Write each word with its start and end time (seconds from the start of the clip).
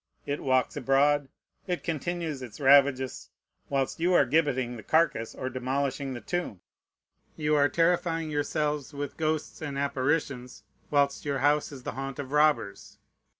It 0.25 0.41
walks 0.41 0.75
abroad, 0.75 1.29
it 1.67 1.83
continues 1.83 2.41
its 2.41 2.59
ravages, 2.59 3.29
whilst 3.69 3.99
you 3.99 4.15
are 4.15 4.25
gibbeting 4.25 4.75
the 4.75 4.81
carcass 4.81 5.35
or 5.35 5.47
demolishing 5.47 6.15
the 6.15 6.21
tomb. 6.21 6.59
You 7.37 7.53
are 7.55 7.69
terrifying 7.69 8.31
yourselves 8.31 8.95
with 8.95 9.15
ghosts 9.15 9.61
and 9.61 9.77
apparitions, 9.77 10.63
whilst 10.89 11.23
your 11.23 11.37
house 11.37 11.71
is 11.71 11.83
the 11.83 11.91
haunt 11.91 12.17
of 12.17 12.31
robbers. 12.31 12.97